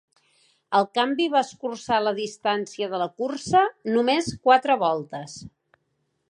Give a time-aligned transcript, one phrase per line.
[0.77, 3.63] El canvi va escurçar la distància de la cursa
[3.99, 5.39] només quatre voltes.